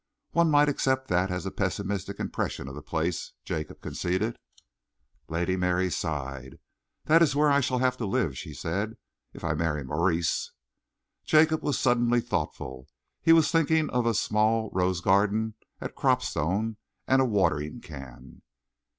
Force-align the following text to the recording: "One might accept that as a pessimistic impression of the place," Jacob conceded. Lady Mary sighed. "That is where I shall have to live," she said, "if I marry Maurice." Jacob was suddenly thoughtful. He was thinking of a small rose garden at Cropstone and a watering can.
"One 0.31 0.49
might 0.49 0.67
accept 0.67 1.09
that 1.09 1.29
as 1.29 1.45
a 1.45 1.51
pessimistic 1.51 2.19
impression 2.19 2.67
of 2.67 2.73
the 2.73 2.81
place," 2.81 3.33
Jacob 3.45 3.81
conceded. 3.81 4.35
Lady 5.29 5.55
Mary 5.55 5.91
sighed. 5.91 6.57
"That 7.05 7.21
is 7.21 7.35
where 7.35 7.51
I 7.51 7.59
shall 7.61 7.77
have 7.77 7.97
to 7.97 8.07
live," 8.07 8.35
she 8.35 8.51
said, 8.55 8.97
"if 9.35 9.43
I 9.43 9.53
marry 9.53 9.83
Maurice." 9.83 10.53
Jacob 11.23 11.61
was 11.61 11.77
suddenly 11.77 12.19
thoughtful. 12.19 12.87
He 13.21 13.31
was 13.31 13.51
thinking 13.51 13.91
of 13.91 14.07
a 14.07 14.15
small 14.15 14.71
rose 14.73 15.01
garden 15.01 15.53
at 15.79 15.93
Cropstone 15.95 16.77
and 17.07 17.21
a 17.21 17.25
watering 17.25 17.79
can. 17.79 18.41